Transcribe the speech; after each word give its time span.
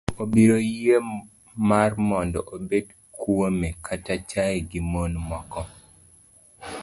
Ok 0.09 0.17
obiro 0.23 0.57
yie 0.75 0.97
mar 1.69 1.91
mondo 2.09 2.39
obed 2.55 2.87
kuome 3.19 3.69
kata 3.85 4.13
chaye 4.29 4.57
gi 4.69 4.79
mon 4.91 5.13
moko. 5.29 5.61